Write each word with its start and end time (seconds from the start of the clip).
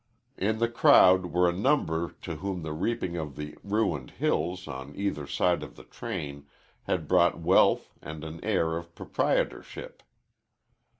In 0.39 0.57
the 0.57 0.67
crowd 0.67 1.27
were 1.27 1.47
a 1.47 1.53
number 1.53 2.09
to 2.23 2.37
whom 2.37 2.63
the 2.63 2.73
reaping 2.73 3.17
of 3.17 3.35
the 3.35 3.55
ruined 3.63 4.09
hills, 4.09 4.67
on 4.67 4.95
either 4.95 5.27
side 5.27 5.61
of 5.61 5.75
the 5.75 5.83
train, 5.83 6.47
had 6.85 7.07
brought 7.07 7.39
wealth 7.39 7.91
and 8.01 8.23
an 8.23 8.43
air 8.43 8.75
of 8.77 8.95
proprietorship. 8.95 10.01